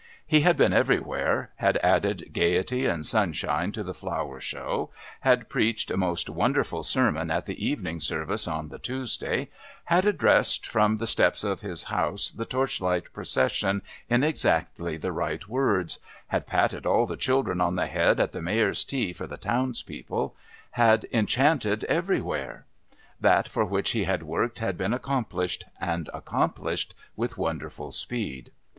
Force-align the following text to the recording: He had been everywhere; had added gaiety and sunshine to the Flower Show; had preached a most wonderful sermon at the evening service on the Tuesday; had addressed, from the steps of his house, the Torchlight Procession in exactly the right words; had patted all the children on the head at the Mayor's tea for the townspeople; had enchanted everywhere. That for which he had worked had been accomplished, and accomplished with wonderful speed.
He 0.25 0.41
had 0.41 0.57
been 0.57 0.73
everywhere; 0.73 1.51
had 1.57 1.77
added 1.83 2.31
gaiety 2.33 2.87
and 2.87 3.05
sunshine 3.05 3.71
to 3.73 3.83
the 3.83 3.93
Flower 3.93 4.39
Show; 4.41 4.89
had 5.19 5.47
preached 5.47 5.91
a 5.91 5.95
most 5.95 6.27
wonderful 6.27 6.81
sermon 6.81 7.29
at 7.29 7.45
the 7.45 7.63
evening 7.63 7.99
service 7.99 8.47
on 8.47 8.69
the 8.69 8.79
Tuesday; 8.79 9.49
had 9.85 10.05
addressed, 10.05 10.65
from 10.65 10.97
the 10.97 11.05
steps 11.05 11.43
of 11.43 11.61
his 11.61 11.83
house, 11.83 12.31
the 12.31 12.45
Torchlight 12.47 13.13
Procession 13.13 13.83
in 14.09 14.23
exactly 14.23 14.97
the 14.97 15.11
right 15.11 15.47
words; 15.47 15.99
had 16.29 16.47
patted 16.47 16.87
all 16.87 17.05
the 17.05 17.15
children 17.15 17.61
on 17.61 17.75
the 17.75 17.85
head 17.85 18.19
at 18.19 18.31
the 18.31 18.41
Mayor's 18.41 18.83
tea 18.83 19.13
for 19.13 19.27
the 19.27 19.37
townspeople; 19.37 20.35
had 20.71 21.05
enchanted 21.11 21.83
everywhere. 21.83 22.65
That 23.19 23.47
for 23.47 23.65
which 23.65 23.91
he 23.91 24.05
had 24.05 24.23
worked 24.23 24.57
had 24.57 24.79
been 24.79 24.93
accomplished, 24.95 25.65
and 25.79 26.09
accomplished 26.11 26.95
with 27.15 27.37
wonderful 27.37 27.91
speed. 27.91 28.49